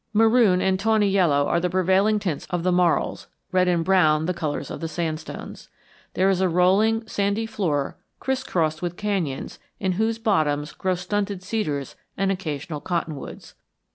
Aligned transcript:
Maroon 0.13 0.61
and 0.63 0.79
tawny 0.79 1.07
yellow 1.07 1.45
are 1.45 1.59
the 1.59 1.69
prevailing 1.69 2.17
tints 2.17 2.47
of 2.49 2.63
the 2.63 2.71
marls, 2.71 3.27
red 3.51 3.67
and 3.67 3.85
brown 3.85 4.25
the 4.25 4.33
colors 4.33 4.71
of 4.71 4.79
the 4.79 4.87
sandstones. 4.87 5.69
There 6.15 6.27
is 6.27 6.41
a 6.41 6.49
rolling 6.49 7.05
sandy 7.07 7.45
floor 7.45 7.97
crisscrossed 8.19 8.81
with 8.81 8.97
canyons 8.97 9.59
in 9.79 9.91
whose 9.91 10.17
bottoms 10.17 10.71
grow 10.71 10.95
stunted 10.95 11.43
cedars 11.43 11.95
and 12.17 12.31
occasional 12.31 12.81
cottonwoods. 12.81 13.53